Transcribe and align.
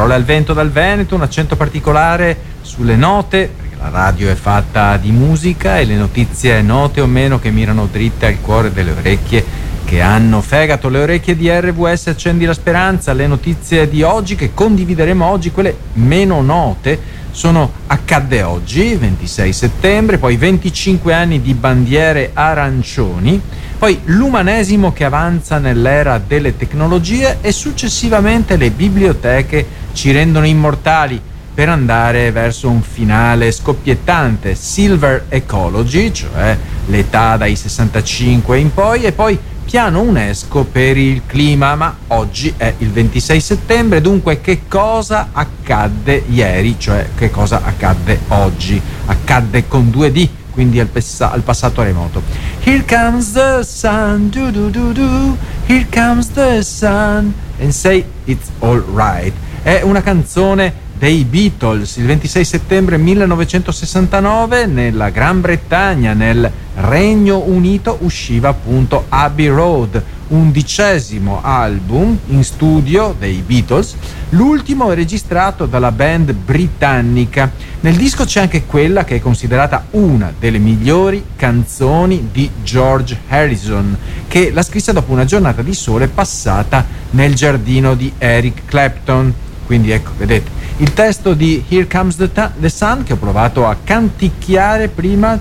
Parole 0.00 0.16
al 0.16 0.24
vento 0.24 0.54
dal 0.54 0.70
Veneto, 0.70 1.14
un 1.14 1.20
accento 1.20 1.56
particolare 1.56 2.34
sulle 2.62 2.96
note, 2.96 3.50
perché 3.54 3.76
la 3.78 3.90
radio 3.90 4.30
è 4.30 4.34
fatta 4.34 4.96
di 4.96 5.10
musica 5.10 5.78
e 5.78 5.84
le 5.84 5.94
notizie 5.94 6.62
note 6.62 7.02
o 7.02 7.06
meno 7.06 7.38
che 7.38 7.50
mirano 7.50 7.86
dritte 7.86 8.24
al 8.24 8.40
cuore 8.40 8.72
delle 8.72 8.92
orecchie 8.92 9.44
che 9.84 10.00
hanno 10.00 10.40
fegato. 10.40 10.88
Le 10.88 11.02
orecchie 11.02 11.36
di 11.36 11.50
RWS 11.50 12.06
Accendi 12.06 12.46
la 12.46 12.54
Speranza, 12.54 13.12
le 13.12 13.26
notizie 13.26 13.90
di 13.90 14.02
oggi 14.02 14.36
che 14.36 14.54
condivideremo 14.54 15.22
oggi, 15.22 15.50
quelle 15.50 15.76
meno 15.92 16.40
note 16.40 16.98
sono 17.30 17.70
accadde 17.86 18.42
oggi, 18.42 18.94
26 18.94 19.52
settembre, 19.52 20.18
poi 20.18 20.36
25 20.36 21.12
anni 21.12 21.40
di 21.40 21.54
bandiere 21.54 22.30
arancioni, 22.32 23.40
poi 23.78 24.00
l'umanesimo 24.04 24.92
che 24.92 25.04
avanza 25.04 25.58
nell'era 25.58 26.20
delle 26.24 26.56
tecnologie 26.56 27.38
e 27.40 27.52
successivamente 27.52 28.56
le 28.56 28.70
biblioteche 28.70 29.66
ci 29.92 30.10
rendono 30.12 30.46
immortali 30.46 31.20
per 31.52 31.68
andare 31.68 32.30
verso 32.30 32.70
un 32.70 32.80
finale 32.82 33.50
scoppiettante, 33.52 34.54
Silver 34.54 35.26
Ecology, 35.28 36.12
cioè 36.12 36.56
l'età 36.86 37.36
dai 37.36 37.56
65 37.56 38.58
in 38.58 38.72
poi, 38.72 39.02
e 39.02 39.12
poi 39.12 39.38
piano 39.64 40.00
UNESCO 40.00 40.64
per 40.64 40.96
il 40.96 41.22
clima, 41.26 41.74
ma 41.74 41.96
oggi 42.08 42.52
è 42.56 42.74
il 42.78 42.90
26 42.90 43.40
settembre, 43.40 44.00
dunque 44.00 44.40
che 44.40 44.62
cosa 44.68 45.28
accadde 45.32 46.24
ieri, 46.28 46.76
cioè 46.78 47.10
che 47.16 47.30
cosa 47.30 47.62
accadde 47.64 48.20
oggi? 48.28 48.80
Accadde 49.06 49.68
con 49.68 49.90
2D, 49.94 50.28
quindi 50.50 50.80
al, 50.80 50.88
pessa- 50.88 51.30
al 51.30 51.42
passato 51.42 51.82
remoto. 51.82 52.22
Here 52.64 52.84
comes 52.84 53.32
the 53.32 53.62
sun, 53.62 54.28
do 54.30 54.50
do 54.50 54.68
do 54.70 54.92
do, 54.92 55.36
here 55.66 55.86
comes 55.92 56.30
the 56.32 56.62
sun, 56.62 57.32
and 57.60 57.70
say 57.70 58.04
it's 58.24 58.48
all 58.60 58.82
right. 58.92 59.32
È 59.62 59.82
una 59.82 60.02
canzone 60.02 60.88
dei 61.00 61.24
Beatles 61.24 61.96
il 61.96 62.04
26 62.04 62.44
settembre 62.44 62.98
1969 62.98 64.66
nella 64.66 65.08
Gran 65.08 65.40
Bretagna, 65.40 66.12
nel 66.12 66.52
Regno 66.74 67.38
Unito, 67.38 67.96
usciva 68.02 68.50
appunto 68.50 69.06
Abbey 69.08 69.46
Road, 69.46 70.02
undicesimo 70.28 71.40
album 71.42 72.18
in 72.26 72.44
studio 72.44 73.16
dei 73.18 73.42
Beatles, 73.44 73.96
l'ultimo 74.30 74.92
registrato 74.92 75.64
dalla 75.64 75.90
band 75.90 76.34
britannica. 76.34 77.50
Nel 77.80 77.96
disco 77.96 78.26
c'è 78.26 78.40
anche 78.40 78.66
quella 78.66 79.04
che 79.04 79.16
è 79.16 79.20
considerata 79.20 79.86
una 79.92 80.30
delle 80.38 80.58
migliori 80.58 81.24
canzoni 81.34 82.28
di 82.30 82.50
George 82.62 83.18
Harrison, 83.28 83.96
che 84.28 84.50
l'ha 84.52 84.62
scrissa 84.62 84.92
dopo 84.92 85.12
una 85.12 85.24
giornata 85.24 85.62
di 85.62 85.72
sole 85.72 86.08
passata 86.08 86.84
nel 87.12 87.34
giardino 87.34 87.94
di 87.94 88.12
Eric 88.18 88.66
Clapton. 88.66 89.32
Quindi 89.64 89.92
ecco, 89.92 90.10
vedete, 90.18 90.59
il 90.80 90.94
testo 90.94 91.34
di 91.34 91.62
Here 91.68 91.86
Comes 91.86 92.16
the, 92.16 92.32
Ta- 92.32 92.52
the 92.58 92.70
Sun, 92.70 93.02
che 93.02 93.12
ho 93.12 93.16
provato 93.16 93.66
a 93.66 93.76
canticchiare 93.82 94.88
prima, 94.88 95.38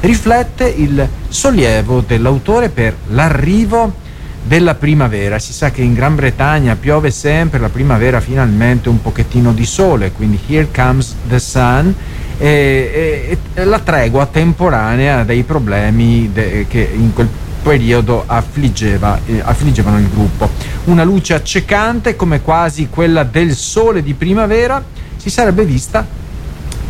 riflette 0.00 0.68
il 0.68 1.08
sollievo 1.28 2.04
dell'autore 2.06 2.68
per 2.68 2.94
l'arrivo 3.08 3.92
della 4.44 4.76
primavera. 4.76 5.40
Si 5.40 5.52
sa 5.52 5.72
che 5.72 5.82
in 5.82 5.94
Gran 5.94 6.14
Bretagna 6.14 6.76
piove 6.76 7.10
sempre, 7.10 7.58
la 7.58 7.68
primavera 7.68 8.20
finalmente 8.20 8.88
un 8.88 9.02
pochettino 9.02 9.52
di 9.52 9.66
sole, 9.66 10.12
quindi 10.12 10.38
Here 10.46 10.68
Comes 10.72 11.16
the 11.28 11.40
Sun. 11.40 11.94
E, 12.38 13.28
e, 13.28 13.38
e 13.54 13.64
la 13.64 13.78
tregua 13.80 14.26
temporanea 14.26 15.22
dei 15.22 15.42
problemi 15.42 16.30
de, 16.32 16.66
che 16.68 16.90
in 16.92 17.12
quel 17.12 17.28
periodo 17.62 18.24
affliggeva, 18.26 19.20
eh, 19.24 19.40
affliggevano 19.42 19.98
il 19.98 20.08
gruppo. 20.08 20.50
Una 20.84 21.04
luce 21.04 21.34
accecante 21.34 22.16
come 22.16 22.42
quasi 22.42 22.88
quella 22.88 23.22
del 23.22 23.54
sole 23.54 24.02
di 24.02 24.14
primavera 24.14 24.82
si 25.16 25.30
sarebbe 25.30 25.64
vista 25.64 26.04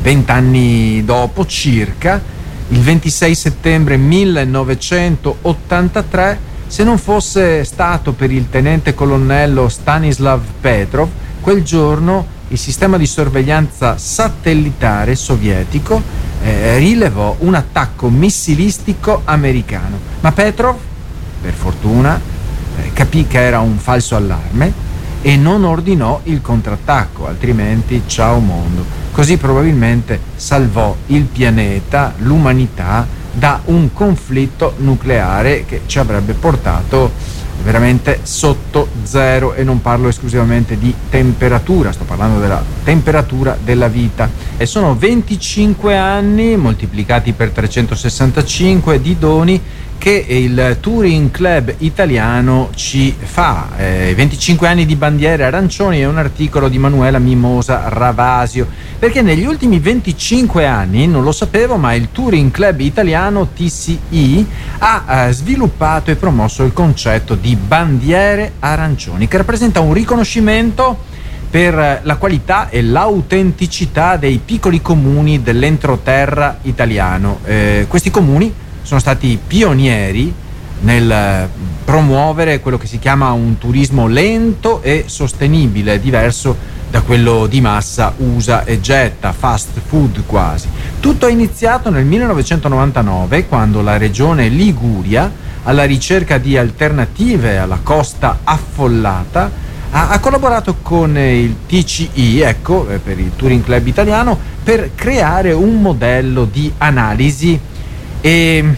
vent'anni 0.03 1.03
dopo 1.05 1.47
circa, 1.47 2.21
il 2.69 2.81
26 2.81 3.35
settembre 3.35 3.97
1983, 3.97 6.51
se 6.67 6.85
non 6.85 6.99
fosse 6.99 7.65
stato 7.65 8.13
per 8.13 8.31
il 8.33 8.49
tenente 8.49 8.95
colonnello 8.95 9.69
Stanislav 9.69 10.41
Petrov, 10.61 11.09
quel 11.41 11.63
giorno 11.63 12.27
il 12.49 12.59
sistema 12.59 12.97
di 12.97 13.07
sorveglianza 13.07 13.97
satellitare 13.97 15.15
sovietico 15.15 16.03
eh, 16.43 16.79
rilevò 16.79 17.37
un 17.41 17.55
attacco 17.55 18.09
missilistico 18.09 19.23
americano. 19.25 19.99
Ma 20.21 20.33
Petrov, 20.33 20.77
per 21.41 21.53
fortuna, 21.53 22.21
eh, 22.77 22.93
capì 22.93 23.27
che 23.27 23.41
era 23.41 23.61
un 23.61 23.79
falso 23.79 24.17
allarme 24.17 24.91
e 25.23 25.37
non 25.37 25.65
ordinò 25.65 26.21
il 26.25 26.41
contrattacco, 26.41 27.27
altrimenti 27.27 28.03
ciao 28.07 28.41
mondo. 28.41 28.85
Così 29.13 29.37
probabilmente 29.37 30.19
salvò 30.35 30.97
il 31.07 31.25
pianeta, 31.25 32.15
l'umanità, 32.19 33.07
da 33.33 33.61
un 33.67 33.93
conflitto 33.93 34.75
nucleare 34.79 35.65
che 35.65 35.83
ci 35.87 35.99
avrebbe 35.99 36.35
portato 36.35 37.13
veramente 37.63 38.21
sotto 38.25 38.62
zero 39.03 39.55
e 39.55 39.65
non 39.65 39.81
parlo 39.81 40.09
esclusivamente 40.09 40.79
di 40.79 40.95
temperatura, 41.09 41.93
sto 41.93 42.05
parlando 42.05 42.41
della 42.41 42.63
temperatura 42.85 43.57
della 43.63 43.89
vita. 43.89 44.31
E 44.57 44.67
sono 44.67 44.97
25 44.97 45.97
anni 45.97 46.57
moltiplicati 46.57 47.33
per 47.33 47.51
365 47.51 49.01
di 49.01 49.19
doni 49.19 49.61
che 50.03 50.25
il 50.27 50.79
Touring 50.81 51.31
Club 51.31 51.75
italiano 51.79 52.71
ci 52.75 53.15
fa. 53.17 53.69
Eh, 53.77 54.13
25 54.17 54.67
anni 54.67 54.85
di 54.85 54.97
bandiere 54.97 55.45
arancioni 55.45 56.01
è 56.01 56.07
un 56.07 56.19
articolo 56.19 56.69
di 56.69 56.77
Manuela 56.77 57.21
Mimosa 57.21 57.85
Ravasio, 57.87 58.67
perché 58.99 59.23
negli 59.23 59.45
ultimi 59.45 59.79
25 59.79 60.67
anni, 60.67 61.07
non 61.07 61.23
lo 61.23 61.31
sapevo, 61.31 61.77
ma 61.77 61.95
il 61.95 62.09
Touring 62.11 62.51
Club 62.51 62.81
italiano 62.81 63.51
TCI 63.55 64.45
ha 64.79 65.05
eh, 65.29 65.33
sviluppato 65.33 66.11
e 66.11 66.17
promosso 66.17 66.65
il 66.65 66.73
concetto 66.73 67.37
di 67.37 67.55
bandiere 67.55 68.55
arancioni, 68.63 69.29
che 69.29 69.37
rappresenta 69.37 69.81
un 69.81 69.93
riconoscimento 69.93 71.11
per 71.51 72.01
la 72.03 72.17
qualità 72.17 72.71
e 72.71 72.83
l'autenticità 72.83 74.17
dei 74.17 74.41
piccoli 74.43 74.81
comuni 74.81 75.43
dell'entroterra 75.43 76.59
italiano. 76.63 77.41
Eh, 77.45 77.87
questi 77.89 78.11
comuni 78.11 78.53
sono 78.83 79.01
stati 79.01 79.39
pionieri 79.45 80.33
nel 80.81 81.49
promuovere 81.85 82.61
quello 82.61 82.79
che 82.79 82.87
si 82.87 82.99
chiama 82.99 83.33
un 83.33 83.59
turismo 83.59 84.07
lento 84.07 84.81
e 84.83 85.05
sostenibile, 85.07 86.01
diverso 86.01 86.57
da 86.91 87.01
quello 87.01 87.47
di 87.47 87.61
massa 87.61 88.13
usa 88.19 88.65
e 88.65 88.81
getta, 88.81 89.33
fast 89.33 89.81
food 89.87 90.25
quasi. 90.27 90.69
Tutto 91.01 91.27
è 91.27 91.31
iniziato 91.31 91.91
nel 91.91 92.05
1999 92.05 93.47
quando 93.47 93.81
la 93.81 93.97
regione 93.97 94.49
Liguria, 94.49 95.31
alla 95.65 95.85
ricerca 95.85 96.39
di 96.39 96.57
alternative 96.57 97.59
alla 97.59 97.81
costa 97.83 98.41
affollata, 98.45 99.51
ha, 99.91 100.09
ha 100.09 100.19
collaborato 100.21 100.77
con 100.83 101.17
il 101.17 101.57
TCI, 101.67 102.41
ecco, 102.41 102.89
eh, 102.89 102.99
per 102.99 103.19
il 103.19 103.33
Touring 103.37 103.63
Club 103.63 103.87
italiano, 103.87 104.39
per 104.63 104.95
creare 104.95 105.53
un 105.53 105.81
modello 105.81 106.45
di 106.45 106.73
analisi 106.79 107.59
e, 108.21 108.75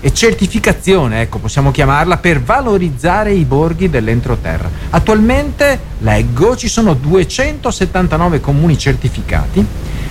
e 0.00 0.12
certificazione, 0.12 1.22
ecco, 1.22 1.38
possiamo 1.38 1.70
chiamarla, 1.70 2.18
per 2.18 2.42
valorizzare 2.42 3.32
i 3.32 3.44
borghi 3.44 3.88
dell'entroterra. 3.88 4.70
Attualmente, 4.90 5.78
leggo, 6.00 6.56
ci 6.56 6.68
sono 6.68 6.94
279 6.94 8.40
comuni 8.40 8.76
certificati, 8.76 9.66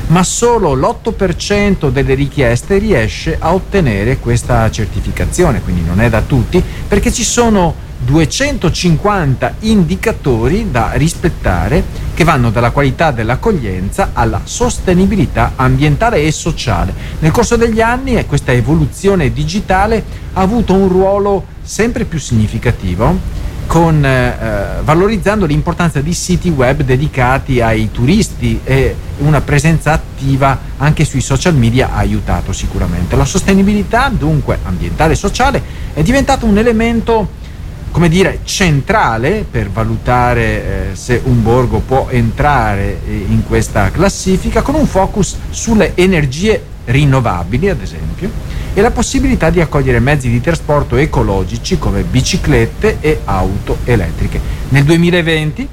ma 0.08 0.24
solo 0.24 0.74
l'8% 0.74 1.90
delle 1.90 2.14
richieste 2.14 2.78
riesce 2.78 3.36
a 3.40 3.54
ottenere 3.54 4.18
questa 4.18 4.70
certificazione, 4.72 5.62
quindi 5.62 5.84
non 5.84 6.00
è 6.00 6.10
da 6.10 6.22
tutti, 6.22 6.64
perché 6.88 7.12
ci 7.12 7.24
sono 7.24 7.86
250 8.00 9.56
indicatori 9.62 10.70
da 10.70 10.92
rispettare 10.94 11.84
che 12.14 12.24
vanno 12.24 12.52
dalla 12.52 12.72
qualità 12.72 13.12
dell'accoglienza 13.12 14.12
alla 14.14 14.42
sostenibilità 14.44 15.54
ambientale 15.56 16.22
e 16.22 16.32
sociale. 16.32 16.94
Nel 17.20 17.32
corso 17.32 17.56
degli 17.56 17.82
anni 17.82 18.24
questa 18.26 18.52
evoluzione 18.52 19.34
digitale 19.34 20.04
ha 20.34 20.42
avuto 20.42 20.74
un 20.74 20.88
ruolo 20.88 21.46
sempre 21.64 22.06
più 22.06 22.20
significativo 22.20 23.37
con, 23.68 24.04
eh, 24.04 24.82
valorizzando 24.84 25.46
l'importanza 25.46 26.00
di 26.02 26.14
siti 26.14 26.50
web 26.50 26.82
dedicati 26.82 27.62
ai 27.62 27.92
turisti 27.92 28.62
e 28.64 28.96
una 29.18 29.42
presenza 29.42 29.92
attiva 29.92 30.58
anche 30.78 31.06
sui 31.06 31.22
social 31.22 31.54
media 31.54 31.92
ha 31.92 31.98
aiutato 31.98 32.54
sicuramente. 32.54 33.16
La 33.16 33.26
sostenibilità, 33.26 34.10
dunque 34.10 34.58
ambientale 34.64 35.14
e 35.14 35.16
sociale, 35.18 35.62
è 35.94 36.02
diventato 36.02 36.46
un 36.46 36.58
elemento 36.58 37.46
come 37.92 38.10
dire, 38.10 38.42
centrale 38.44 39.46
per 39.50 39.70
valutare 39.72 40.92
eh, 40.92 40.96
se 40.96 41.20
un 41.24 41.42
borgo 41.42 41.80
può 41.80 42.08
entrare 42.10 43.00
eh, 43.08 43.26
in 43.28 43.44
questa 43.48 43.90
classifica, 43.90 44.62
con 44.62 44.76
un 44.76 44.86
focus 44.86 45.36
sulle 45.50 45.94
energie 45.96 46.62
rinnovabili, 46.88 47.70
ad 47.70 47.82
esempio, 47.82 48.30
e 48.74 48.82
la 48.82 48.92
possibilità 48.92 49.50
di 49.50 49.62
accogliere 49.62 50.00
mezzi 50.00 50.30
di 50.30 50.42
trasporto 50.42 50.96
ecologici 50.96 51.78
come 51.80 52.04
biciclette 52.04 52.98
e 53.00 53.22
auto 53.26 53.78
elettriche. 53.84 54.40
Nel 54.70 54.84
2020 54.84 55.68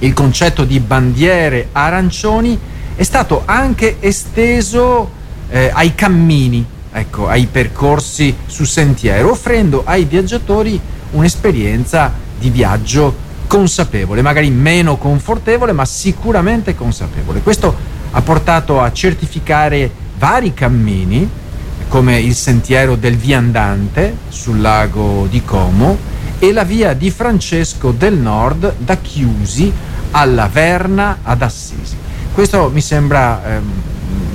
il 0.00 0.12
concetto 0.12 0.64
di 0.64 0.80
bandiere 0.80 1.68
arancioni 1.72 2.58
è 2.96 3.02
stato 3.02 3.42
anche 3.44 3.96
esteso 4.00 5.10
eh, 5.48 5.70
ai 5.72 5.94
cammini, 5.94 6.64
ecco, 6.92 7.28
ai 7.28 7.46
percorsi 7.46 8.34
su 8.46 8.64
sentiero, 8.64 9.30
offrendo 9.30 9.82
ai 9.84 10.04
viaggiatori 10.04 10.80
un'esperienza 11.12 12.12
di 12.38 12.50
viaggio 12.50 13.22
consapevole, 13.46 14.22
magari 14.22 14.50
meno 14.50 14.96
confortevole, 14.96 15.72
ma 15.72 15.84
sicuramente 15.84 16.74
consapevole. 16.74 17.40
Questo 17.40 17.74
ha 18.10 18.20
portato 18.22 18.80
a 18.80 18.92
certificare 18.92 20.02
vari 20.24 20.54
cammini, 20.54 21.28
come 21.88 22.18
il 22.18 22.34
sentiero 22.34 22.96
del 22.96 23.14
viandante 23.14 24.16
sul 24.30 24.58
lago 24.58 25.26
di 25.28 25.44
Como 25.44 25.98
e 26.38 26.50
la 26.50 26.64
via 26.64 26.94
di 26.94 27.10
Francesco 27.10 27.90
del 27.90 28.14
Nord 28.14 28.76
da 28.78 28.96
Chiusi 28.96 29.70
alla 30.12 30.48
Verna 30.50 31.18
ad 31.22 31.42
Assisi. 31.42 31.94
Questo 32.32 32.70
mi 32.72 32.80
sembra 32.80 33.44
eh, 33.44 33.60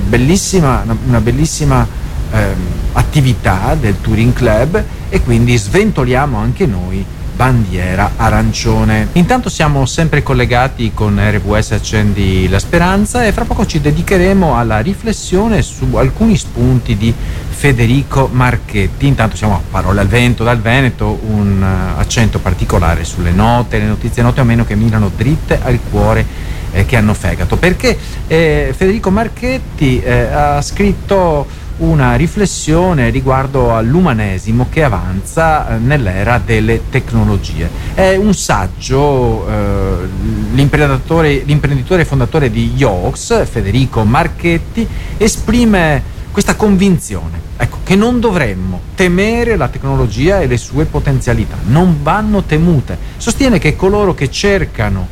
bellissima, 0.07 0.85
una 1.07 1.21
bellissima 1.21 1.87
eh, 2.33 2.53
attività 2.91 3.73
del 3.73 3.99
Touring 3.99 4.33
Club 4.33 4.83
e 5.09 5.23
quindi 5.23 5.57
sventoliamo 5.57 6.37
anche 6.37 6.67
noi 6.67 7.03
bandiera 7.39 8.11
arancione. 8.17 9.07
Intanto 9.13 9.47
siamo 9.47 9.85
sempre 9.85 10.21
collegati 10.21 10.91
con 10.93 11.17
RWS 11.17 11.71
Accendi 11.71 12.49
la 12.49 12.59
Speranza 12.59 13.23
e 13.23 13.31
fra 13.31 13.45
poco 13.45 13.65
ci 13.65 13.79
dedicheremo 13.79 14.57
alla 14.57 14.81
riflessione 14.81 15.61
su 15.61 15.95
alcuni 15.95 16.35
spunti 16.35 16.97
di 16.97 17.13
Federico 17.49 18.27
Marchetti. 18.29 19.07
Intanto 19.07 19.37
siamo 19.37 19.53
a 19.55 19.61
parole 19.71 20.01
al 20.01 20.07
vento 20.07 20.43
dal 20.43 20.59
Veneto, 20.59 21.17
un 21.27 21.61
uh, 21.61 21.97
accento 21.97 22.39
particolare 22.39 23.05
sulle 23.05 23.31
note, 23.31 23.77
le 23.77 23.85
notizie 23.85 24.21
note 24.21 24.41
o 24.41 24.43
meno 24.43 24.65
che 24.65 24.75
mirano 24.75 25.09
dritte 25.15 25.61
al 25.63 25.79
cuore 25.89 26.25
eh, 26.73 26.85
che 26.85 26.97
hanno 26.97 27.13
fegato. 27.13 27.55
Perché 27.55 27.97
eh, 28.27 28.73
Federico 28.75 29.11
Marchetti 29.11 30.01
eh, 30.01 30.23
ha 30.23 30.61
scritto 30.61 31.47
una 31.79 32.15
riflessione 32.15 33.09
riguardo 33.09 33.75
all'umanesimo 33.75 34.67
che 34.69 34.83
avanza 34.83 35.75
eh, 35.75 35.77
nell'era 35.77 36.41
delle 36.43 36.89
tecnologie. 36.89 37.69
È 37.93 38.15
un 38.15 38.33
saggio, 38.33 39.47
eh, 39.47 40.07
l'imprenditore, 40.53 41.43
l'imprenditore 41.45 42.05
fondatore 42.05 42.49
di 42.49 42.73
Yox, 42.75 43.45
Federico 43.45 44.03
Marchetti, 44.03 44.87
esprime 45.17 46.17
questa 46.31 46.55
convinzione 46.55 47.47
ecco, 47.57 47.79
che 47.83 47.95
non 47.95 48.19
dovremmo 48.19 48.81
temere 48.95 49.55
la 49.55 49.67
tecnologia 49.67 50.39
e 50.39 50.47
le 50.47 50.57
sue 50.57 50.85
potenzialità, 50.85 51.57
non 51.65 51.99
vanno 52.01 52.43
temute. 52.43 52.97
Sostiene 53.17 53.59
che 53.59 53.75
coloro 53.75 54.13
che 54.13 54.29
cercano 54.31 55.07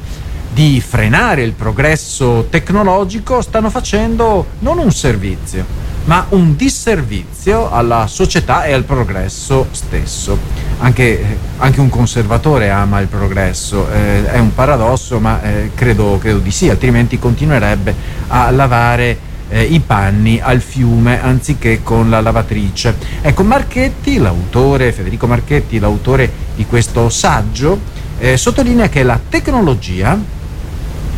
di 0.54 0.82
frenare 0.82 1.44
il 1.44 1.52
progresso 1.52 2.48
tecnologico 2.50 3.42
stanno 3.42 3.70
facendo 3.70 4.46
non 4.60 4.80
un 4.80 4.92
servizio, 4.92 5.66
ma 6.08 6.26
un 6.30 6.56
disservizio 6.56 7.70
alla 7.70 8.08
società 8.08 8.64
e 8.64 8.72
al 8.72 8.84
progresso 8.84 9.68
stesso. 9.72 10.38
Anche, 10.80 11.38
anche 11.58 11.80
un 11.80 11.90
conservatore 11.90 12.70
ama 12.70 13.00
il 13.00 13.08
progresso, 13.08 13.90
eh, 13.92 14.26
è 14.26 14.40
un 14.40 14.54
paradosso, 14.54 15.20
ma 15.20 15.42
eh, 15.42 15.72
credo, 15.76 16.18
credo, 16.20 16.40
di 16.40 16.52
sì, 16.52 16.70
altrimenti 16.70 17.20
continuerebbe 17.20 17.94
a 18.28 18.50
lavare 18.52 19.18
eh, 19.50 19.64
i 19.64 19.80
panni 19.80 20.40
al 20.42 20.62
fiume 20.62 21.22
anziché 21.22 21.84
con 21.84 22.10
la 22.10 22.22
lavatrice. 22.22 22.96
Ecco, 23.22 23.44
Marchetti, 23.44 24.18
l'autore, 24.18 24.94
Federico 24.94 25.28
Marchetti, 25.28 25.78
l'autore 25.78 26.32
di 26.56 26.66
questo 26.66 27.10
saggio, 27.10 27.80
eh, 28.20 28.38
sottolinea 28.38 28.88
che 28.88 29.04
la 29.04 29.20
tecnologia 29.28 30.18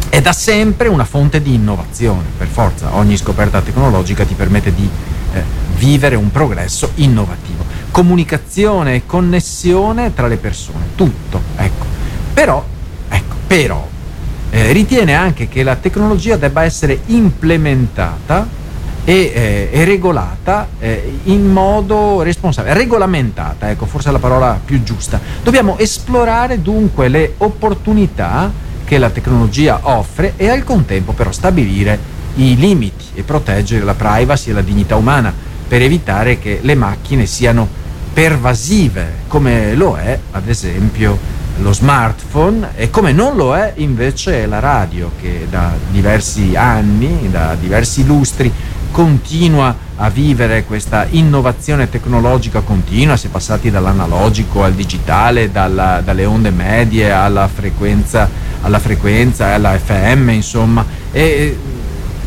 è 0.09 0.21
da 0.21 0.33
sempre 0.33 0.87
una 0.87 1.05
fonte 1.05 1.41
di 1.41 1.53
innovazione, 1.53 2.25
per 2.35 2.47
forza, 2.47 2.95
ogni 2.95 3.15
scoperta 3.15 3.61
tecnologica 3.61 4.25
ti 4.25 4.33
permette 4.33 4.73
di 4.73 4.89
eh, 5.33 5.43
vivere 5.77 6.15
un 6.15 6.31
progresso 6.31 6.91
innovativo. 6.95 7.63
Comunicazione 7.91 8.95
e 8.95 9.05
connessione 9.05 10.13
tra 10.13 10.27
le 10.27 10.37
persone, 10.37 10.85
tutto, 10.95 11.41
ecco. 11.55 11.85
Però, 12.33 12.63
ecco, 13.07 13.35
però, 13.45 13.87
eh, 14.49 14.71
ritiene 14.71 15.13
anche 15.13 15.47
che 15.47 15.61
la 15.61 15.75
tecnologia 15.75 16.37
debba 16.37 16.63
essere 16.63 17.01
implementata 17.07 18.47
e, 19.05 19.13
eh, 19.13 19.69
e 19.71 19.85
regolata 19.85 20.69
eh, 20.79 21.19
in 21.25 21.51
modo 21.51 22.23
responsabile, 22.23 22.73
regolamentata, 22.73 23.69
ecco, 23.69 23.85
forse 23.85 24.09
è 24.09 24.11
la 24.11 24.19
parola 24.19 24.59
più 24.63 24.81
giusta. 24.81 25.19
Dobbiamo 25.43 25.77
esplorare 25.77 26.61
dunque 26.63 27.09
le 27.09 27.35
opportunità 27.37 28.67
che 28.89 28.97
la 28.97 29.11
tecnologia 29.11 29.81
offre 29.83 30.33
e 30.35 30.49
al 30.49 30.63
contempo 30.63 31.13
però 31.13 31.31
stabilire 31.31 32.17
i 32.37 32.55
limiti 32.55 33.05
e 33.13 33.21
proteggere 33.21 33.85
la 33.85 33.93
privacy 33.93 34.49
e 34.49 34.53
la 34.53 34.63
dignità 34.63 34.95
umana 34.95 35.31
per 35.67 35.83
evitare 35.83 36.39
che 36.39 36.57
le 36.63 36.73
macchine 36.73 37.27
siano 37.27 37.67
pervasive 38.11 39.17
come 39.27 39.75
lo 39.75 39.95
è 39.95 40.17
ad 40.31 40.49
esempio 40.49 41.19
lo 41.59 41.71
smartphone 41.71 42.69
e 42.73 42.89
come 42.89 43.11
non 43.11 43.35
lo 43.35 43.55
è 43.55 43.73
invece 43.75 44.47
la 44.47 44.57
radio 44.57 45.11
che 45.21 45.45
da 45.47 45.71
diversi 45.91 46.55
anni, 46.55 47.29
da 47.29 47.55
diversi 47.59 48.03
lustri 48.07 48.51
continua 48.91 49.75
a 49.97 50.09
vivere 50.09 50.63
questa 50.63 51.05
innovazione 51.09 51.89
tecnologica 51.89 52.61
continua, 52.61 53.17
si 53.17 53.27
è 53.27 53.29
passati 53.29 53.69
dall'analogico 53.69 54.63
al 54.63 54.73
digitale, 54.73 55.51
dalla, 55.51 56.01
dalle 56.03 56.25
onde 56.25 56.49
medie 56.49 57.11
alla 57.11 57.47
frequenza, 57.47 58.27
alla 58.61 58.79
frequenza, 58.79 59.53
alla 59.53 59.77
FM, 59.77 60.29
insomma, 60.29 60.85
e, 61.11 61.57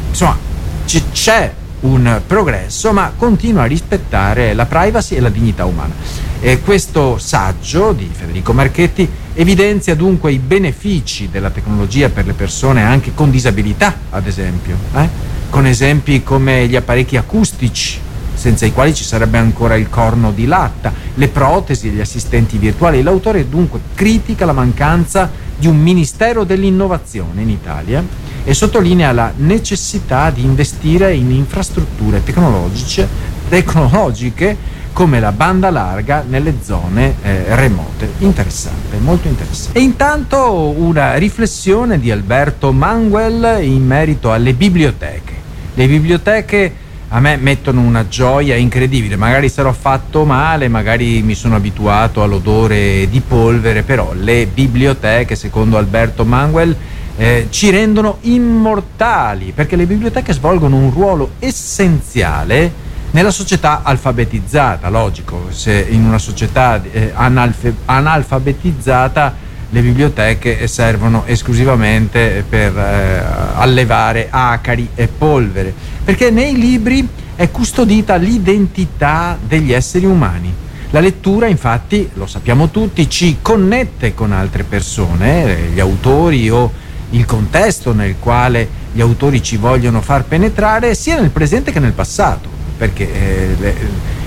insomma 0.08 0.38
c- 0.86 1.02
c'è 1.12 1.52
un 1.80 2.20
progresso, 2.26 2.92
ma 2.92 3.12
continua 3.16 3.62
a 3.62 3.66
rispettare 3.66 4.54
la 4.54 4.66
privacy 4.66 5.16
e 5.16 5.20
la 5.20 5.28
dignità 5.28 5.64
umana. 5.64 5.94
E 6.40 6.60
questo 6.60 7.18
saggio 7.18 7.92
di 7.92 8.08
Federico 8.12 8.52
Marchetti 8.52 9.08
evidenzia 9.34 9.94
dunque 9.94 10.32
i 10.32 10.38
benefici 10.38 11.28
della 11.30 11.50
tecnologia 11.50 12.08
per 12.08 12.26
le 12.26 12.32
persone 12.34 12.82
anche 12.82 13.12
con 13.14 13.30
disabilità, 13.30 13.94
ad 14.10 14.26
esempio. 14.26 14.76
Eh? 14.94 15.32
con 15.52 15.66
esempi 15.66 16.22
come 16.22 16.66
gli 16.66 16.76
apparecchi 16.76 17.18
acustici, 17.18 18.00
senza 18.32 18.64
i 18.64 18.72
quali 18.72 18.94
ci 18.94 19.04
sarebbe 19.04 19.36
ancora 19.36 19.74
il 19.74 19.90
corno 19.90 20.32
di 20.32 20.46
latta, 20.46 20.90
le 21.14 21.28
protesi 21.28 21.90
gli 21.90 22.00
assistenti 22.00 22.56
virtuali. 22.56 23.02
L'autore 23.02 23.46
dunque 23.46 23.78
critica 23.94 24.46
la 24.46 24.54
mancanza 24.54 25.30
di 25.62 25.68
un 25.68 25.78
Ministero 25.78 26.42
dell'innovazione 26.42 27.42
in 27.42 27.48
Italia 27.48 28.04
e 28.42 28.52
sottolinea 28.52 29.12
la 29.12 29.32
necessità 29.36 30.30
di 30.30 30.42
investire 30.42 31.14
in 31.14 31.30
infrastrutture 31.30 32.24
tecnologiche, 32.24 33.06
tecnologiche 33.48 34.56
come 34.92 35.20
la 35.20 35.30
banda 35.30 35.70
larga 35.70 36.24
nelle 36.28 36.56
zone 36.64 37.14
eh, 37.22 37.54
remote. 37.54 38.10
Interessante, 38.18 38.98
molto 38.98 39.28
interessante. 39.28 39.78
E 39.78 39.82
intanto 39.82 40.74
una 40.76 41.14
riflessione 41.14 42.00
di 42.00 42.10
Alberto 42.10 42.72
Manuel 42.72 43.62
in 43.62 43.86
merito 43.86 44.32
alle 44.32 44.54
biblioteche. 44.54 45.34
Le 45.74 45.86
biblioteche 45.86 46.74
a 47.14 47.20
me 47.20 47.36
mettono 47.36 47.82
una 47.82 48.08
gioia 48.08 48.56
incredibile, 48.56 49.16
magari 49.16 49.50
sarò 49.50 49.70
fatto 49.72 50.24
male, 50.24 50.68
magari 50.68 51.20
mi 51.22 51.34
sono 51.34 51.56
abituato 51.56 52.22
all'odore 52.22 53.06
di 53.10 53.20
polvere, 53.20 53.82
però 53.82 54.14
le 54.14 54.46
biblioteche, 54.46 55.36
secondo 55.36 55.76
Alberto 55.76 56.24
Manuel, 56.24 56.74
eh, 57.18 57.48
ci 57.50 57.68
rendono 57.68 58.16
immortali, 58.22 59.52
perché 59.54 59.76
le 59.76 59.84
biblioteche 59.84 60.32
svolgono 60.32 60.76
un 60.76 60.90
ruolo 60.90 61.32
essenziale 61.38 62.72
nella 63.10 63.30
società 63.30 63.82
alfabetizzata, 63.82 64.88
logico, 64.88 65.48
se 65.50 65.86
in 65.90 66.06
una 66.06 66.16
società 66.16 66.80
eh, 66.90 67.12
analfe- 67.14 67.74
analfabetizzata 67.84 69.50
le 69.72 69.80
biblioteche 69.80 70.66
servono 70.66 71.24
esclusivamente 71.24 72.44
per 72.46 72.76
eh, 72.76 73.22
allevare 73.54 74.28
acari 74.30 74.90
e 74.94 75.08
polvere, 75.08 75.72
perché 76.04 76.30
nei 76.30 76.58
libri 76.58 77.08
è 77.34 77.50
custodita 77.50 78.16
l'identità 78.16 79.38
degli 79.42 79.72
esseri 79.72 80.04
umani. 80.04 80.52
La 80.90 81.00
lettura, 81.00 81.46
infatti, 81.46 82.06
lo 82.14 82.26
sappiamo 82.26 82.68
tutti, 82.68 83.08
ci 83.08 83.38
connette 83.40 84.12
con 84.12 84.32
altre 84.32 84.64
persone, 84.64 85.44
eh, 85.44 85.68
gli 85.70 85.80
autori 85.80 86.50
o 86.50 86.70
il 87.10 87.24
contesto 87.24 87.94
nel 87.94 88.16
quale 88.18 88.68
gli 88.92 89.00
autori 89.00 89.42
ci 89.42 89.56
vogliono 89.56 90.02
far 90.02 90.24
penetrare 90.24 90.94
sia 90.94 91.18
nel 91.18 91.30
presente 91.30 91.72
che 91.72 91.80
nel 91.80 91.92
passato, 91.92 92.46
perché 92.76 93.10
eh, 93.10 93.74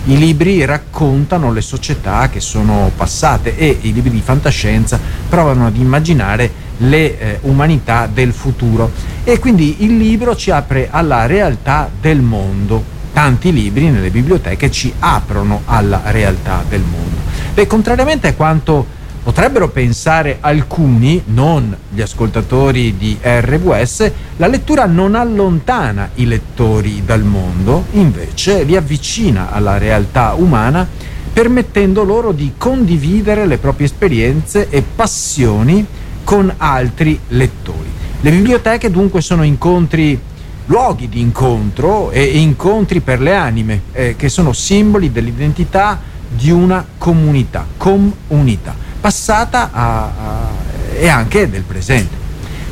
i 0.07 0.17
libri 0.17 0.63
raccontano 0.65 1.51
le 1.51 1.61
società 1.61 2.29
che 2.29 2.39
sono 2.39 2.91
passate 2.95 3.57
e 3.57 3.77
i 3.81 3.91
libri 3.91 4.11
di 4.11 4.21
fantascienza 4.21 4.99
provano 5.27 5.65
ad 5.65 5.75
immaginare 5.77 6.63
le 6.77 7.17
eh, 7.17 7.39
umanità 7.41 8.07
del 8.11 8.31
futuro 8.31 8.91
e 9.23 9.39
quindi 9.39 9.83
il 9.83 9.97
libro 9.97 10.35
ci 10.35 10.51
apre 10.51 10.89
alla 10.91 11.25
realtà 11.25 11.89
del 11.99 12.21
mondo. 12.21 12.93
Tanti 13.13 13.51
libri 13.51 13.89
nelle 13.89 14.11
biblioteche 14.11 14.69
ci 14.69 14.93
aprono 14.99 15.61
alla 15.65 16.01
realtà 16.05 16.63
del 16.67 16.81
mondo. 16.81 17.15
Beh, 17.53 17.65
contrariamente 17.65 18.27
a 18.27 18.33
quanto 18.33 18.85
Potrebbero 19.25 19.69
pensare 19.69 20.37
alcuni, 20.39 21.19
non 21.25 21.75
gli 21.89 21.99
ascoltatori 21.99 22.95
di 22.95 23.17
RWS, 23.19 24.11
la 24.37 24.45
lettura 24.45 24.85
non 24.85 25.15
allontana 25.15 26.11
i 26.13 26.27
lettori 26.27 27.01
dal 27.03 27.23
mondo, 27.23 27.85
invece 27.93 28.61
li 28.61 28.75
avvicina 28.75 29.51
alla 29.51 29.79
realtà 29.79 30.35
umana, 30.35 30.87
permettendo 31.33 32.03
loro 32.03 32.33
di 32.33 32.53
condividere 32.55 33.47
le 33.47 33.57
proprie 33.57 33.87
esperienze 33.87 34.69
e 34.69 34.83
passioni 34.83 35.83
con 36.23 36.53
altri 36.57 37.19
lettori. 37.29 37.89
Le 38.21 38.29
biblioteche 38.29 38.91
dunque 38.91 39.21
sono 39.21 39.41
incontri, 39.41 40.19
luoghi 40.67 41.09
di 41.09 41.19
incontro 41.19 42.11
e 42.11 42.21
incontri 42.25 42.99
per 42.99 43.19
le 43.19 43.33
anime, 43.33 43.81
eh, 43.91 44.15
che 44.15 44.29
sono 44.29 44.53
simboli 44.53 45.11
dell'identità 45.11 45.99
di 46.29 46.51
una 46.51 46.85
comunità, 46.99 47.65
comunità 47.75 48.84
passata 49.05 49.69
a, 49.71 50.03
a, 50.03 50.49
e 50.95 51.07
anche 51.07 51.47
del 51.47 51.61
presente. 51.61 52.15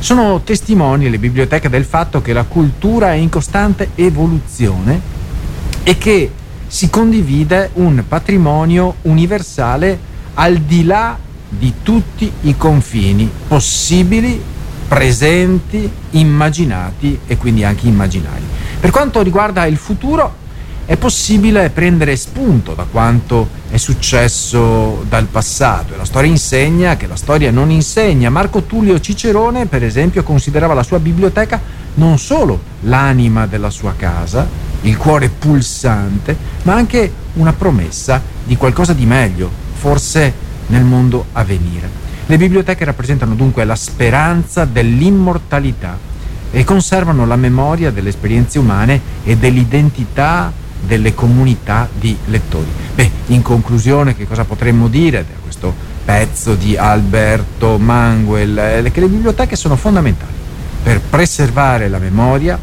Sono 0.00 0.40
testimoni 0.40 1.08
le 1.08 1.20
biblioteche 1.20 1.68
del 1.68 1.84
fatto 1.84 2.20
che 2.20 2.32
la 2.32 2.42
cultura 2.42 3.12
è 3.12 3.14
in 3.14 3.28
costante 3.28 3.90
evoluzione 3.94 5.00
e 5.84 5.96
che 5.96 6.32
si 6.66 6.90
condivide 6.90 7.70
un 7.74 8.02
patrimonio 8.08 8.96
universale 9.02 9.96
al 10.34 10.56
di 10.56 10.84
là 10.84 11.16
di 11.48 11.72
tutti 11.84 12.28
i 12.40 12.56
confini 12.56 13.30
possibili, 13.46 14.42
presenti, 14.88 15.88
immaginati 16.10 17.20
e 17.28 17.36
quindi 17.36 17.62
anche 17.62 17.86
immaginari. 17.86 18.42
Per 18.80 18.90
quanto 18.90 19.22
riguarda 19.22 19.66
il 19.66 19.76
futuro, 19.76 20.34
è 20.86 20.96
possibile 20.96 21.70
prendere 21.70 22.14
spunto 22.14 22.74
da 22.74 22.86
quanto 22.90 23.48
è 23.70 23.78
successo 23.78 25.04
dal 25.08 25.26
passato 25.26 25.94
e 25.94 25.96
la 25.96 26.04
storia 26.04 26.30
insegna 26.30 26.96
che 26.96 27.06
la 27.06 27.16
storia 27.16 27.50
non 27.50 27.70
insegna. 27.70 28.28
Marco 28.28 28.64
Tullio 28.64 29.00
Cicerone, 29.00 29.66
per 29.66 29.82
esempio, 29.82 30.22
considerava 30.22 30.74
la 30.74 30.82
sua 30.82 30.98
biblioteca 30.98 31.60
non 31.94 32.18
solo 32.18 32.60
l'anima 32.82 33.46
della 33.46 33.70
sua 33.70 33.94
casa, 33.96 34.46
il 34.82 34.96
cuore 34.98 35.30
pulsante, 35.30 36.36
ma 36.62 36.74
anche 36.74 37.10
una 37.34 37.54
promessa 37.54 38.20
di 38.44 38.56
qualcosa 38.56 38.92
di 38.92 39.06
meglio, 39.06 39.50
forse 39.72 40.32
nel 40.66 40.84
mondo 40.84 41.26
a 41.32 41.44
venire. 41.44 41.88
Le 42.26 42.36
biblioteche 42.36 42.84
rappresentano 42.84 43.34
dunque 43.34 43.64
la 43.64 43.76
speranza 43.76 44.64
dell'immortalità 44.64 45.96
e 46.50 46.64
conservano 46.64 47.26
la 47.26 47.36
memoria 47.36 47.90
delle 47.90 48.10
esperienze 48.10 48.58
umane 48.58 49.00
e 49.24 49.36
dell'identità 49.36 50.52
delle 50.86 51.14
comunità 51.14 51.88
di 51.92 52.16
lettori. 52.26 52.68
Beh, 52.94 53.10
in 53.26 53.42
conclusione 53.42 54.16
che 54.16 54.26
cosa 54.26 54.44
potremmo 54.44 54.88
dire 54.88 55.24
da 55.26 55.34
questo 55.42 55.74
pezzo 56.04 56.54
di 56.54 56.76
Alberto 56.76 57.78
Manguel? 57.78 58.58
Eh, 58.58 58.90
che 58.90 59.00
le 59.00 59.08
biblioteche 59.08 59.56
sono 59.56 59.76
fondamentali 59.76 60.32
per 60.82 61.00
preservare 61.00 61.88
la 61.88 61.98
memoria 61.98 62.58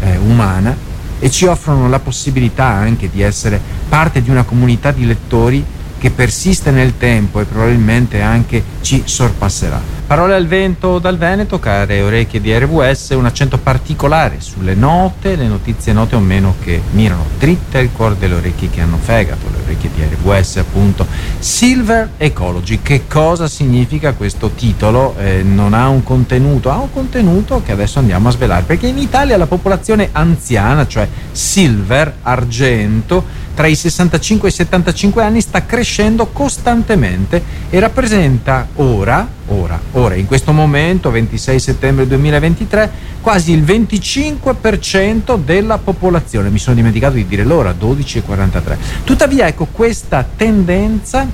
eh, 0.00 0.16
umana 0.16 0.74
e 1.18 1.30
ci 1.30 1.44
offrono 1.44 1.88
la 1.88 1.98
possibilità 1.98 2.64
anche 2.64 3.10
di 3.10 3.20
essere 3.20 3.60
parte 3.88 4.22
di 4.22 4.30
una 4.30 4.44
comunità 4.44 4.90
di 4.90 5.04
lettori 5.04 5.62
che 5.98 6.10
persiste 6.10 6.70
nel 6.70 6.96
tempo 6.96 7.40
e 7.40 7.44
probabilmente 7.44 8.22
anche 8.22 8.64
ci 8.80 9.02
sorpasserà. 9.04 9.99
Parole 10.10 10.34
al 10.34 10.48
vento 10.48 10.98
dal 10.98 11.16
Veneto, 11.16 11.60
care 11.60 12.02
orecchie 12.02 12.40
di 12.40 12.52
RWS, 12.52 13.10
un 13.10 13.26
accento 13.26 13.58
particolare 13.58 14.40
sulle 14.40 14.74
note, 14.74 15.36
le 15.36 15.46
notizie 15.46 15.92
note 15.92 16.16
o 16.16 16.18
meno 16.18 16.56
che 16.60 16.82
mirano 16.90 17.24
dritte 17.38 17.78
al 17.78 17.92
cuore 17.92 18.16
delle 18.18 18.34
orecchie 18.34 18.70
che 18.70 18.80
hanno 18.80 18.96
fegato, 18.96 19.46
le 19.52 19.62
orecchie 19.62 19.88
di 19.94 20.02
RWS 20.02 20.56
appunto. 20.56 21.06
Silver 21.38 22.10
Ecology, 22.16 22.80
che 22.82 23.06
cosa 23.06 23.46
significa 23.46 24.14
questo 24.14 24.48
titolo? 24.48 25.14
Eh, 25.16 25.44
non 25.44 25.74
ha 25.74 25.88
un 25.88 26.02
contenuto, 26.02 26.72
ha 26.72 26.78
un 26.78 26.92
contenuto 26.92 27.62
che 27.64 27.70
adesso 27.70 28.00
andiamo 28.00 28.30
a 28.30 28.32
svelare, 28.32 28.64
perché 28.64 28.88
in 28.88 28.98
Italia 28.98 29.36
la 29.36 29.46
popolazione 29.46 30.08
anziana, 30.10 30.88
cioè 30.88 31.06
silver, 31.30 32.16
argento, 32.22 33.24
tra 33.54 33.68
i 33.68 33.76
65 33.76 34.48
e 34.48 34.50
i 34.50 34.54
75 34.54 35.22
anni 35.22 35.40
sta 35.40 35.64
crescendo 35.66 36.26
costantemente 36.28 37.40
e 37.70 37.78
rappresenta 37.78 38.66
ora, 38.76 39.38
ora, 39.50 39.80
ora, 39.92 40.14
in 40.14 40.26
questo 40.26 40.52
momento, 40.52 41.10
26 41.10 41.60
settembre 41.60 42.06
2023, 42.06 42.90
quasi 43.20 43.52
il 43.52 43.62
25% 43.62 45.38
della 45.38 45.78
popolazione. 45.78 46.50
Mi 46.50 46.58
sono 46.58 46.76
dimenticato 46.76 47.14
di 47.14 47.26
dire 47.26 47.44
l'ora, 47.44 47.74
12,43. 47.78 48.76
Tuttavia, 49.04 49.46
ecco, 49.46 49.66
questa 49.70 50.26
tendenza 50.36 51.26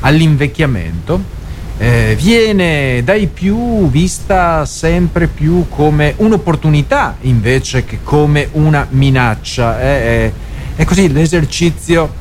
all'invecchiamento 0.00 1.40
eh, 1.78 2.16
viene 2.18 3.02
dai 3.02 3.26
più 3.26 3.88
vista 3.88 4.64
sempre 4.66 5.26
più 5.26 5.66
come 5.68 6.14
un'opportunità 6.16 7.16
invece 7.22 7.84
che 7.84 7.98
come 8.02 8.48
una 8.52 8.86
minaccia. 8.90 9.80
Eh, 9.80 9.86
eh, 9.86 10.32
è 10.76 10.84
così 10.84 11.10
l'esercizio 11.10 12.20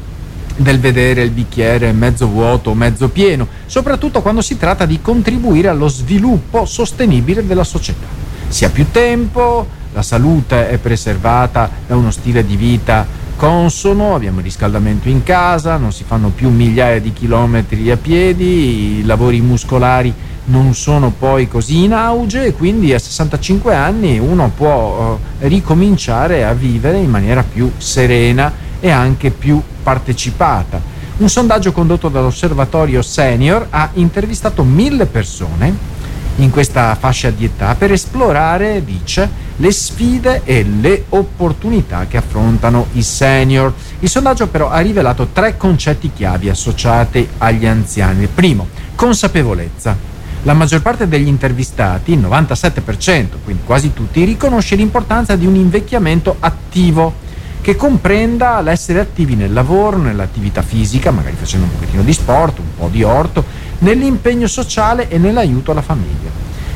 del 0.61 0.79
vedere 0.79 1.23
il 1.23 1.31
bicchiere 1.31 1.91
mezzo 1.91 2.27
vuoto 2.27 2.71
o 2.71 2.75
mezzo 2.75 3.09
pieno, 3.09 3.47
soprattutto 3.65 4.21
quando 4.21 4.41
si 4.41 4.57
tratta 4.57 4.85
di 4.85 5.01
contribuire 5.01 5.67
allo 5.67 5.87
sviluppo 5.87 6.65
sostenibile 6.65 7.45
della 7.45 7.63
società. 7.63 8.07
Si 8.47 8.65
ha 8.65 8.69
più 8.69 8.91
tempo, 8.91 9.67
la 9.93 10.01
salute 10.01 10.69
è 10.69 10.77
preservata 10.77 11.69
da 11.87 11.95
uno 11.95 12.11
stile 12.11 12.45
di 12.45 12.55
vita 12.55 13.19
consono, 13.41 14.13
abbiamo 14.13 14.37
il 14.37 14.43
riscaldamento 14.43 15.09
in 15.09 15.23
casa, 15.23 15.77
non 15.77 15.91
si 15.91 16.03
fanno 16.03 16.29
più 16.29 16.51
migliaia 16.51 17.01
di 17.01 17.11
chilometri 17.11 17.89
a 17.89 17.97
piedi, 17.97 18.99
i 18.99 19.03
lavori 19.03 19.41
muscolari 19.41 20.13
non 20.45 20.75
sono 20.75 21.11
poi 21.17 21.47
così 21.47 21.83
in 21.83 21.93
auge 21.93 22.45
e 22.45 22.53
quindi 22.53 22.93
a 22.93 22.99
65 22.99 23.73
anni 23.73 24.19
uno 24.19 24.51
può 24.55 25.19
eh, 25.39 25.47
ricominciare 25.47 26.45
a 26.45 26.53
vivere 26.53 26.99
in 26.99 27.09
maniera 27.09 27.43
più 27.43 27.71
serena 27.77 28.53
e 28.79 28.91
anche 28.91 29.31
più 29.31 29.59
partecipata. 29.81 30.81
Un 31.17 31.29
sondaggio 31.29 31.71
condotto 31.71 32.09
dall'osservatorio 32.09 33.01
Senior 33.01 33.67
ha 33.69 33.89
intervistato 33.93 34.63
mille 34.63 35.05
persone 35.05 35.99
in 36.37 36.49
questa 36.49 36.95
fascia 36.95 37.29
di 37.29 37.45
età 37.45 37.75
per 37.75 37.91
esplorare, 37.91 38.83
dice, 38.83 39.29
le 39.57 39.71
sfide 39.71 40.41
e 40.43 40.63
le 40.63 41.05
opportunità 41.09 42.07
che 42.07 42.17
affrontano 42.17 42.87
i 42.93 43.03
senior. 43.03 43.73
Il 43.99 44.09
sondaggio 44.09 44.47
però 44.47 44.69
ha 44.69 44.79
rivelato 44.79 45.27
tre 45.33 45.57
concetti 45.57 46.11
chiavi 46.13 46.49
associati 46.49 47.27
agli 47.37 47.65
anziani. 47.65 48.27
primo, 48.27 48.67
consapevolezza 48.95 50.09
la 50.43 50.53
maggior 50.53 50.81
parte 50.81 51.07
degli 51.07 51.27
intervistati, 51.27 52.13
il 52.13 52.19
97%, 52.19 53.27
quindi 53.43 53.61
quasi 53.63 53.93
tutti, 53.93 54.23
riconosce 54.23 54.75
l'importanza 54.75 55.35
di 55.35 55.45
un 55.45 55.55
invecchiamento 55.55 56.35
attivo 56.39 57.13
che 57.61 57.75
comprenda 57.75 58.59
l'essere 58.61 58.99
attivi 58.99 59.35
nel 59.35 59.53
lavoro, 59.53 59.97
nell'attività 59.97 60.61
fisica, 60.63 61.11
magari 61.11 61.35
facendo 61.37 61.67
un 61.67 61.73
pochettino 61.73 62.01
di 62.01 62.13
sport, 62.13 62.59
un 62.59 62.75
po' 62.75 62.87
di 62.87 63.03
orto, 63.03 63.45
nell'impegno 63.79 64.47
sociale 64.47 65.07
e 65.09 65.17
nell'aiuto 65.17 65.71
alla 65.71 65.81
famiglia. 65.81 66.29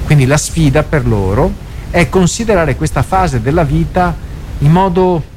Quindi 0.06 0.26
la 0.26 0.38
sfida 0.38 0.84
per 0.84 1.08
loro 1.08 1.52
è 1.90 2.08
considerare 2.10 2.76
questa 2.76 3.02
fase 3.02 3.42
della 3.42 3.64
vita 3.64 4.16
in 4.60 4.72
modo 4.72 5.34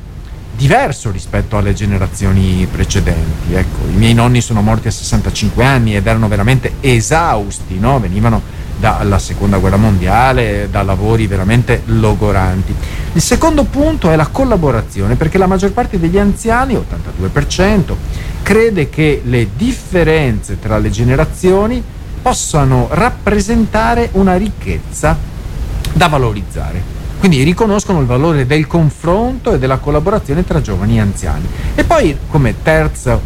diverso 0.54 1.10
rispetto 1.10 1.56
alle 1.56 1.72
generazioni 1.72 2.66
precedenti. 2.70 3.54
Ecco, 3.54 3.86
I 3.88 3.96
miei 3.96 4.12
nonni 4.12 4.40
sono 4.40 4.60
morti 4.60 4.88
a 4.88 4.90
65 4.90 5.64
anni 5.64 5.96
ed 5.96 6.06
erano 6.06 6.28
veramente 6.28 6.74
esausti, 6.80 7.78
no? 7.78 8.00
venivano 8.00 8.42
dalla 8.78 9.18
seconda 9.18 9.58
guerra 9.58 9.76
mondiale, 9.76 10.68
da 10.70 10.82
lavori 10.82 11.26
veramente 11.26 11.82
logoranti. 11.86 12.74
Il 13.12 13.20
secondo 13.22 13.64
punto 13.64 14.10
è 14.10 14.16
la 14.16 14.28
collaborazione, 14.28 15.16
perché 15.16 15.38
la 15.38 15.46
maggior 15.46 15.72
parte 15.72 15.98
degli 15.98 16.18
anziani, 16.18 16.74
82%, 16.74 17.94
crede 18.42 18.88
che 18.88 19.22
le 19.24 19.48
differenze 19.56 20.58
tra 20.58 20.78
le 20.78 20.90
generazioni 20.90 21.82
possano 22.22 22.88
rappresentare 22.90 24.10
una 24.12 24.36
ricchezza 24.36 25.16
da 25.92 26.06
valorizzare. 26.06 26.96
Quindi 27.18 27.42
riconoscono 27.42 28.00
il 28.00 28.06
valore 28.06 28.46
del 28.46 28.66
confronto 28.68 29.52
e 29.52 29.58
della 29.58 29.78
collaborazione 29.78 30.44
tra 30.44 30.60
giovani 30.60 30.98
e 30.98 31.00
anziani. 31.00 31.46
E 31.74 31.82
poi 31.82 32.16
come 32.28 32.54
terza 32.62 33.18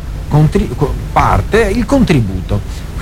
parte 1.12 1.60
il 1.60 1.84
contributo, 1.84 2.58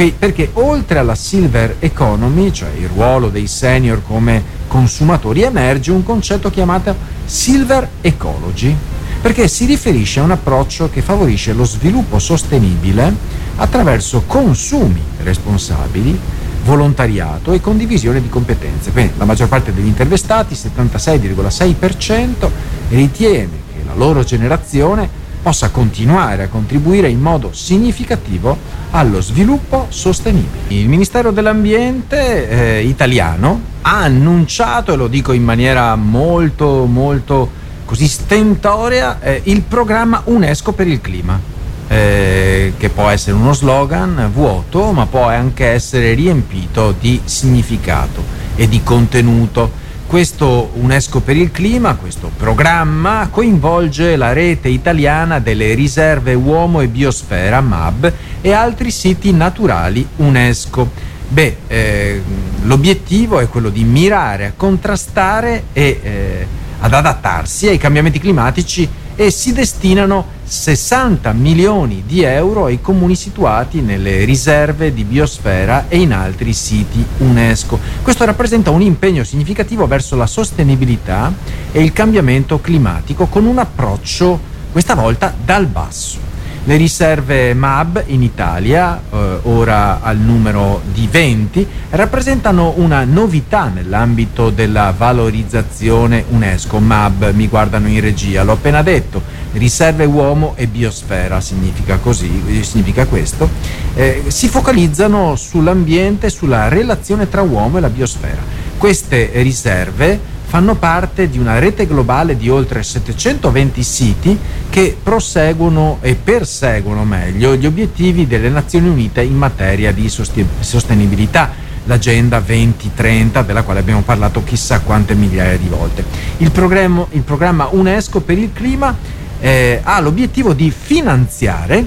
perché 0.08 0.48
oltre 0.54 0.98
alla 0.98 1.14
silver 1.14 1.76
economy, 1.78 2.50
cioè 2.52 2.70
il 2.78 2.88
ruolo 2.88 3.28
dei 3.28 3.46
senior 3.46 4.02
come 4.06 4.42
consumatori, 4.66 5.42
emerge 5.42 5.90
un 5.90 6.02
concetto 6.02 6.50
chiamato 6.50 6.96
silver 7.26 7.86
ecology, 8.00 8.74
perché 9.20 9.46
si 9.46 9.66
riferisce 9.66 10.20
a 10.20 10.22
un 10.22 10.30
approccio 10.30 10.88
che 10.88 11.02
favorisce 11.02 11.52
lo 11.52 11.64
sviluppo 11.64 12.18
sostenibile 12.18 13.12
attraverso 13.56 14.22
consumi 14.26 15.02
responsabili 15.22 16.18
volontariato 16.64 17.52
e 17.52 17.60
condivisione 17.60 18.22
di 18.22 18.30
competenze. 18.30 18.92
Quindi 18.92 19.12
la 19.18 19.26
maggior 19.26 19.48
parte 19.48 19.74
degli 19.74 19.86
intervistati, 19.86 20.54
76,6%, 20.54 22.50
ritiene 22.88 23.58
che 23.74 23.82
la 23.84 23.94
loro 23.94 24.22
generazione 24.24 25.19
possa 25.42 25.70
continuare 25.70 26.44
a 26.44 26.48
contribuire 26.48 27.08
in 27.08 27.20
modo 27.20 27.52
significativo 27.52 28.56
allo 28.90 29.20
sviluppo 29.20 29.86
sostenibile. 29.88 30.64
Il 30.68 30.88
Ministero 30.88 31.30
dell'Ambiente 31.30 32.48
eh, 32.48 32.82
italiano 32.82 33.60
ha 33.82 34.02
annunciato, 34.02 34.92
e 34.92 34.96
lo 34.96 35.08
dico 35.08 35.32
in 35.32 35.44
maniera 35.44 35.94
molto 35.96 36.84
molto 36.84 37.50
così 37.84 38.06
stentoria, 38.06 39.20
eh, 39.20 39.40
il 39.44 39.62
programma 39.62 40.22
UNESCO 40.24 40.72
per 40.72 40.86
il 40.86 41.00
clima. 41.00 41.58
Eh, 41.92 42.74
che 42.76 42.88
può 42.88 43.08
essere 43.08 43.34
uno 43.34 43.52
slogan 43.52 44.30
vuoto, 44.32 44.92
ma 44.92 45.06
può 45.06 45.26
anche 45.26 45.66
essere 45.66 46.14
riempito 46.14 46.94
di 47.00 47.20
significato 47.24 48.22
e 48.54 48.68
di 48.68 48.80
contenuto. 48.84 49.79
Questo 50.10 50.72
UNESCO 50.74 51.20
per 51.20 51.36
il 51.36 51.52
clima, 51.52 51.94
questo 51.94 52.32
programma, 52.36 53.28
coinvolge 53.30 54.16
la 54.16 54.32
rete 54.32 54.68
italiana 54.68 55.38
delle 55.38 55.72
riserve 55.74 56.34
uomo 56.34 56.80
e 56.80 56.88
biosfera 56.88 57.60
MAB 57.60 58.12
e 58.40 58.50
altri 58.50 58.90
siti 58.90 59.32
naturali 59.32 60.04
UNESCO. 60.16 60.90
Beh, 61.28 61.56
eh, 61.68 62.22
l'obiettivo 62.62 63.38
è 63.38 63.48
quello 63.48 63.68
di 63.68 63.84
mirare 63.84 64.46
a 64.46 64.52
contrastare 64.56 65.66
e 65.72 66.00
eh, 66.02 66.46
ad 66.80 66.92
adattarsi 66.92 67.68
ai 67.68 67.78
cambiamenti 67.78 68.18
climatici 68.18 68.88
e 69.16 69.30
si 69.30 69.52
destinano 69.52 70.38
60 70.44 71.32
milioni 71.32 72.02
di 72.06 72.22
euro 72.22 72.64
ai 72.64 72.80
comuni 72.80 73.14
situati 73.14 73.80
nelle 73.80 74.24
riserve 74.24 74.92
di 74.92 75.04
biosfera 75.04 75.86
e 75.88 75.98
in 75.98 76.12
altri 76.12 76.52
siti 76.52 77.04
UNESCO. 77.18 77.78
Questo 78.02 78.24
rappresenta 78.24 78.70
un 78.70 78.82
impegno 78.82 79.24
significativo 79.24 79.86
verso 79.86 80.16
la 80.16 80.26
sostenibilità 80.26 81.32
e 81.70 81.82
il 81.82 81.92
cambiamento 81.92 82.60
climatico 82.60 83.26
con 83.26 83.46
un 83.46 83.58
approccio 83.58 84.38
questa 84.72 84.94
volta 84.94 85.34
dal 85.44 85.66
basso. 85.66 86.29
Le 86.70 86.76
riserve 86.76 87.52
MAB 87.52 88.04
in 88.06 88.22
Italia, 88.22 88.96
eh, 88.96 89.38
ora 89.42 90.02
al 90.02 90.18
numero 90.18 90.80
di 90.92 91.08
20, 91.10 91.66
rappresentano 91.90 92.74
una 92.76 93.02
novità 93.02 93.66
nell'ambito 93.66 94.50
della 94.50 94.94
valorizzazione 94.96 96.24
UNESCO. 96.28 96.78
MAB 96.78 97.32
mi 97.32 97.48
guardano 97.48 97.88
in 97.88 98.00
regia, 98.00 98.44
l'ho 98.44 98.52
appena 98.52 98.82
detto, 98.82 99.20
riserve 99.54 100.04
uomo 100.04 100.52
e 100.54 100.68
biosfera 100.68 101.40
significa 101.40 101.96
così, 101.96 102.62
significa 102.62 103.04
questo. 103.04 103.50
Eh, 103.96 104.22
si 104.28 104.46
focalizzano 104.46 105.34
sull'ambiente, 105.34 106.30
sulla 106.30 106.68
relazione 106.68 107.28
tra 107.28 107.42
uomo 107.42 107.78
e 107.78 107.80
la 107.80 107.90
biosfera. 107.90 108.42
Queste 108.78 109.30
riserve 109.42 110.38
fanno 110.50 110.74
parte 110.74 111.30
di 111.30 111.38
una 111.38 111.60
rete 111.60 111.86
globale 111.86 112.36
di 112.36 112.48
oltre 112.48 112.82
720 112.82 113.82
siti 113.84 114.36
che 114.68 114.96
proseguono 115.00 115.98
e 116.00 116.16
perseguono 116.16 117.04
meglio 117.04 117.54
gli 117.54 117.66
obiettivi 117.66 118.26
delle 118.26 118.48
Nazioni 118.48 118.88
Unite 118.88 119.22
in 119.22 119.36
materia 119.36 119.92
di 119.92 120.08
sostenibilità 120.08 121.52
l'agenda 121.84 122.40
2030 122.40 123.42
della 123.42 123.62
quale 123.62 123.78
abbiamo 123.78 124.02
parlato 124.02 124.42
chissà 124.42 124.80
quante 124.80 125.14
migliaia 125.14 125.56
di 125.56 125.68
volte. 125.68 126.04
Il 126.38 126.50
programma, 126.50 127.06
il 127.10 127.22
programma 127.22 127.68
UNESCO 127.70 128.20
per 128.20 128.36
il 128.36 128.52
clima 128.52 128.92
eh, 129.38 129.78
ha 129.80 130.00
l'obiettivo 130.00 130.52
di 130.52 130.72
finanziare 130.72 131.86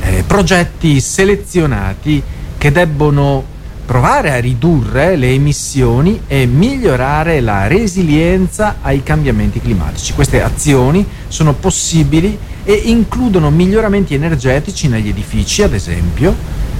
eh, 0.00 0.24
progetti 0.26 1.00
selezionati 1.00 2.20
che 2.58 2.72
debbono 2.72 3.51
provare 3.84 4.30
a 4.30 4.38
ridurre 4.38 5.16
le 5.16 5.30
emissioni 5.30 6.22
e 6.26 6.46
migliorare 6.46 7.40
la 7.40 7.66
resilienza 7.66 8.76
ai 8.82 9.02
cambiamenti 9.02 9.60
climatici. 9.60 10.12
Queste 10.12 10.42
azioni 10.42 11.06
sono 11.28 11.52
possibili 11.52 12.38
e 12.64 12.72
includono 12.72 13.50
miglioramenti 13.50 14.14
energetici 14.14 14.88
negli 14.88 15.08
edifici, 15.08 15.62
ad 15.62 15.74
esempio, 15.74 16.34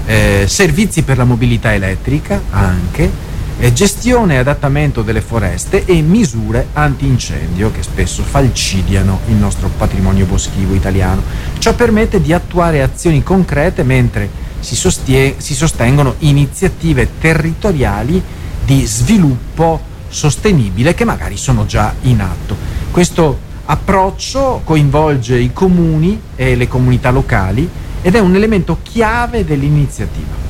eh, 0.07 0.45
servizi 0.47 1.03
per 1.03 1.17
la 1.17 1.25
mobilità 1.25 1.75
elettrica 1.75 2.41
anche, 2.51 3.11
eh, 3.59 3.73
gestione 3.73 4.35
e 4.35 4.39
adattamento 4.39 5.03
delle 5.03 5.21
foreste 5.21 5.85
e 5.85 6.01
misure 6.01 6.69
antincendio 6.73 7.71
che 7.71 7.83
spesso 7.83 8.23
falcidiano 8.23 9.21
il 9.29 9.35
nostro 9.35 9.71
patrimonio 9.77 10.27
boschivo 10.27 10.75
italiano. 10.75 11.23
Ciò 11.59 11.75
permette 11.75 12.21
di 12.21 12.33
attuare 12.33 12.83
azioni 12.83 13.23
concrete 13.23 13.83
mentre 13.83 14.42
si, 14.63 14.77
sostie- 14.77 15.35
si 15.39 15.55
sostengono 15.55 16.15
iniziative 16.21 17.09
territoriali 17.21 18.23
di 18.65 18.87
sviluppo 18.87 19.81
sostenibile 20.09 20.95
che 20.95 21.05
magari 21.05 21.37
sono 21.37 21.67
già 21.67 21.93
in 22.03 22.21
atto. 22.21 22.57
Questo 22.91 23.51
approccio 23.65 24.61
coinvolge 24.65 25.39
i 25.39 25.53
comuni 25.53 26.21
e 26.37 26.55
le 26.55 26.69
comunità 26.69 27.11
locali 27.11 27.69
ed 28.01 28.15
è 28.15 28.19
un 28.19 28.35
elemento 28.35 28.79
chiave 28.83 29.45
dell'iniziativa. 29.45 30.41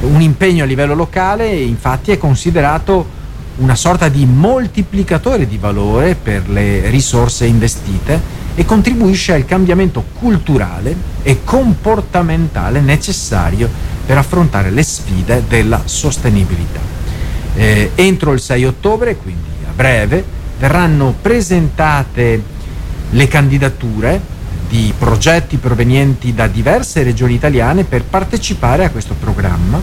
Un 0.00 0.20
impegno 0.20 0.64
a 0.64 0.66
livello 0.66 0.94
locale 0.94 1.52
infatti 1.52 2.10
è 2.10 2.18
considerato 2.18 3.16
una 3.56 3.74
sorta 3.74 4.08
di 4.08 4.24
moltiplicatore 4.24 5.46
di 5.46 5.58
valore 5.58 6.14
per 6.14 6.48
le 6.48 6.88
risorse 6.88 7.44
investite 7.46 8.20
e 8.58 8.64
contribuisce 8.64 9.34
al 9.34 9.44
cambiamento 9.44 10.02
culturale 10.18 10.92
e 11.22 11.44
comportamentale 11.44 12.80
necessario 12.80 13.70
per 14.04 14.18
affrontare 14.18 14.70
le 14.70 14.82
sfide 14.82 15.44
della 15.46 15.82
sostenibilità. 15.84 16.80
Eh, 17.54 17.92
entro 17.94 18.32
il 18.32 18.40
6 18.40 18.64
ottobre, 18.64 19.14
quindi 19.14 19.48
a 19.64 19.70
breve, 19.72 20.24
verranno 20.58 21.14
presentate 21.22 22.42
le 23.10 23.28
candidature 23.28 24.20
di 24.68 24.92
progetti 24.98 25.56
provenienti 25.58 26.34
da 26.34 26.48
diverse 26.48 27.04
regioni 27.04 27.34
italiane 27.34 27.84
per 27.84 28.02
partecipare 28.02 28.84
a 28.84 28.90
questo 28.90 29.14
programma 29.14 29.80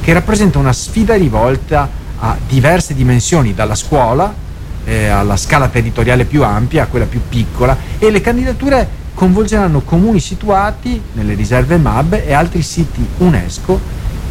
che 0.00 0.12
rappresenta 0.12 0.58
una 0.58 0.72
sfida 0.72 1.14
rivolta 1.14 1.88
a 2.18 2.36
diverse 2.48 2.96
dimensioni, 2.96 3.54
dalla 3.54 3.76
scuola 3.76 4.46
eh, 4.88 5.08
alla 5.08 5.36
scala 5.36 5.68
territoriale 5.68 6.24
più 6.24 6.42
ampia 6.42 6.84
a 6.84 6.86
quella 6.86 7.04
più 7.04 7.20
piccola 7.28 7.76
e 7.98 8.10
le 8.10 8.22
candidature 8.22 8.88
coinvolgeranno 9.12 9.82
comuni 9.82 10.18
situati 10.18 11.00
nelle 11.12 11.34
riserve 11.34 11.76
MAB 11.76 12.22
e 12.24 12.32
altri 12.32 12.62
siti 12.62 13.06
UNESCO 13.18 13.78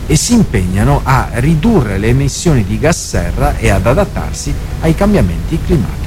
e 0.08 0.16
si 0.16 0.34
impegnano 0.34 1.02
a 1.04 1.30
ridurre 1.34 1.98
le 1.98 2.08
emissioni 2.08 2.64
di 2.64 2.80
gas 2.80 3.08
serra 3.10 3.58
e 3.58 3.70
ad 3.70 3.86
adattarsi 3.86 4.54
ai 4.82 4.96
cambiamenti 4.96 5.60
climatici. 5.64 6.07